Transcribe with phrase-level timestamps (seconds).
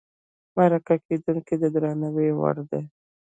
[0.55, 2.81] مرکه کېدونکی د درناوي وړ دی.